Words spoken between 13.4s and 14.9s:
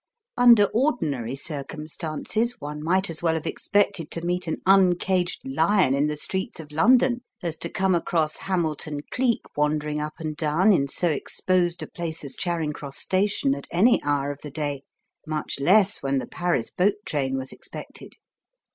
at any hour of the day,